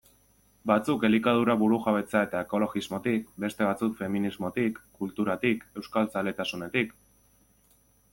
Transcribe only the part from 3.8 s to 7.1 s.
feminismotik, kulturatik, euskaltzaletasunetik...